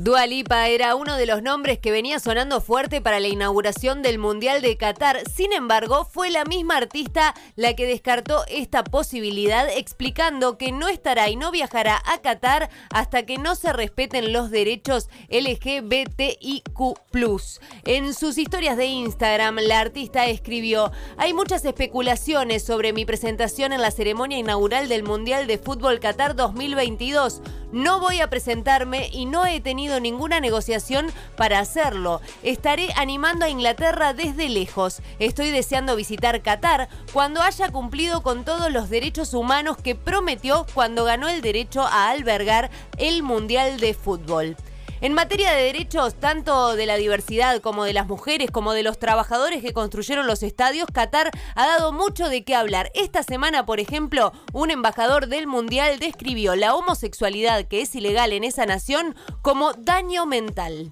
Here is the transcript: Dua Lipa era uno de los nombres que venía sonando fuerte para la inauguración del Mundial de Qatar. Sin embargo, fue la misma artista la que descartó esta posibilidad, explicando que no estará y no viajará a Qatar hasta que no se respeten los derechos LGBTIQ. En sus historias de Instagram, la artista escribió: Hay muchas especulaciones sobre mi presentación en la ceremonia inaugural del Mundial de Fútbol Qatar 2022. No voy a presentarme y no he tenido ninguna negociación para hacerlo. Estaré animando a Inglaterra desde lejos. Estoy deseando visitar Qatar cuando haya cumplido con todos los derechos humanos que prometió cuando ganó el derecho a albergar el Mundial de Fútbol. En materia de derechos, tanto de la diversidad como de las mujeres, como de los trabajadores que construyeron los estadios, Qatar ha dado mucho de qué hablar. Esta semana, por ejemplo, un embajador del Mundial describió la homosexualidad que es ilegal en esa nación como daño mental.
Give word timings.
Dua 0.00 0.28
Lipa 0.28 0.68
era 0.68 0.94
uno 0.94 1.16
de 1.16 1.26
los 1.26 1.42
nombres 1.42 1.80
que 1.80 1.90
venía 1.90 2.20
sonando 2.20 2.60
fuerte 2.60 3.00
para 3.00 3.18
la 3.18 3.26
inauguración 3.26 4.00
del 4.00 4.20
Mundial 4.20 4.62
de 4.62 4.76
Qatar. 4.76 5.28
Sin 5.28 5.52
embargo, 5.52 6.04
fue 6.04 6.30
la 6.30 6.44
misma 6.44 6.76
artista 6.76 7.34
la 7.56 7.74
que 7.74 7.84
descartó 7.84 8.44
esta 8.46 8.84
posibilidad, 8.84 9.68
explicando 9.68 10.56
que 10.56 10.70
no 10.70 10.86
estará 10.86 11.28
y 11.30 11.34
no 11.34 11.50
viajará 11.50 12.00
a 12.04 12.18
Qatar 12.18 12.70
hasta 12.90 13.26
que 13.26 13.38
no 13.38 13.56
se 13.56 13.72
respeten 13.72 14.32
los 14.32 14.52
derechos 14.52 15.08
LGBTIQ. 15.30 16.68
En 17.84 18.14
sus 18.14 18.38
historias 18.38 18.76
de 18.76 18.86
Instagram, 18.86 19.56
la 19.56 19.80
artista 19.80 20.26
escribió: 20.26 20.92
Hay 21.16 21.32
muchas 21.32 21.64
especulaciones 21.64 22.62
sobre 22.62 22.92
mi 22.92 23.04
presentación 23.04 23.72
en 23.72 23.82
la 23.82 23.90
ceremonia 23.90 24.38
inaugural 24.38 24.88
del 24.88 25.02
Mundial 25.02 25.48
de 25.48 25.58
Fútbol 25.58 25.98
Qatar 25.98 26.36
2022. 26.36 27.42
No 27.72 28.00
voy 28.00 28.20
a 28.20 28.30
presentarme 28.30 29.10
y 29.12 29.26
no 29.26 29.44
he 29.44 29.60
tenido 29.60 29.87
ninguna 30.00 30.40
negociación 30.40 31.10
para 31.36 31.58
hacerlo. 31.58 32.20
Estaré 32.42 32.88
animando 32.96 33.44
a 33.44 33.50
Inglaterra 33.50 34.12
desde 34.12 34.48
lejos. 34.48 35.00
Estoy 35.18 35.50
deseando 35.50 35.96
visitar 35.96 36.42
Qatar 36.42 36.88
cuando 37.12 37.42
haya 37.42 37.70
cumplido 37.70 38.22
con 38.22 38.44
todos 38.44 38.70
los 38.70 38.90
derechos 38.90 39.34
humanos 39.34 39.76
que 39.76 39.94
prometió 39.94 40.66
cuando 40.74 41.04
ganó 41.04 41.28
el 41.28 41.40
derecho 41.40 41.82
a 41.82 42.10
albergar 42.10 42.70
el 42.98 43.22
Mundial 43.22 43.80
de 43.80 43.94
Fútbol. 43.94 44.56
En 45.00 45.12
materia 45.12 45.52
de 45.52 45.62
derechos, 45.62 46.14
tanto 46.18 46.74
de 46.74 46.84
la 46.84 46.96
diversidad 46.96 47.60
como 47.60 47.84
de 47.84 47.92
las 47.92 48.08
mujeres, 48.08 48.50
como 48.50 48.72
de 48.72 48.82
los 48.82 48.98
trabajadores 48.98 49.62
que 49.62 49.72
construyeron 49.72 50.26
los 50.26 50.42
estadios, 50.42 50.88
Qatar 50.92 51.30
ha 51.54 51.66
dado 51.68 51.92
mucho 51.92 52.28
de 52.28 52.42
qué 52.42 52.56
hablar. 52.56 52.90
Esta 52.94 53.22
semana, 53.22 53.64
por 53.64 53.78
ejemplo, 53.78 54.32
un 54.52 54.72
embajador 54.72 55.28
del 55.28 55.46
Mundial 55.46 56.00
describió 56.00 56.56
la 56.56 56.74
homosexualidad 56.74 57.68
que 57.68 57.82
es 57.82 57.94
ilegal 57.94 58.32
en 58.32 58.42
esa 58.42 58.66
nación 58.66 59.14
como 59.40 59.72
daño 59.72 60.26
mental. 60.26 60.90